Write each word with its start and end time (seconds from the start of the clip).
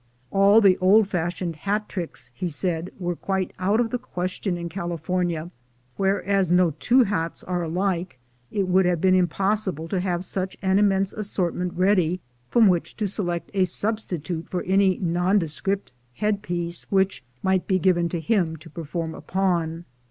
All 0.31 0.61
the 0.61 0.79
old 0.79 1.07
fashioned 1.07 1.57
hat 1.57 1.87
tricks, 1.87 2.31
he 2.33 2.49
said, 2.49 2.89
were 2.97 3.15
quite 3.15 3.53
out 3.59 3.79
of 3.79 3.91
the 3.91 3.99
question 3.99 4.57
in 4.57 4.67
California, 4.67 5.51
where, 5.95 6.23
as 6.25 6.49
no 6.49 6.71
two 6.79 7.03
hats 7.03 7.43
are 7.43 7.61
alike, 7.61 8.17
it 8.49 8.67
would 8.67 8.87
have 8.87 8.99
been 8.99 9.13
impossible 9.13 9.87
to 9.89 9.99
have 9.99 10.25
such 10.25 10.57
an 10.63 10.79
immense 10.79 11.13
assortment 11.13 11.73
ready, 11.75 12.19
from 12.49 12.67
which 12.67 12.97
to 12.97 13.05
select 13.05 13.51
a 13.53 13.65
sub 13.65 13.97
stitute 13.97 14.49
for 14.49 14.63
any 14.63 14.97
nondescript 14.97 15.91
head 16.15 16.41
piece 16.41 16.81
which 16.89 17.23
might 17.43 17.67
be 17.67 17.77
given 17.77 18.09
to 18.09 18.19
him 18.19 18.57
to 18.57 18.71
perform 18.71 19.13
upon. 19.13 19.85